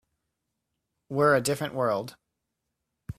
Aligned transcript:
We're 1.09 1.35
a 1.35 1.41
different 1.41 1.75
world. 1.75 2.15